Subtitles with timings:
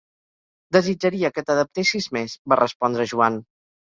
[0.77, 3.41] Desitjaria que t'adaptessis més, va respondre Joan.